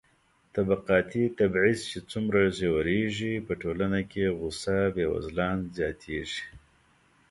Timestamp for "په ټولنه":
3.47-3.99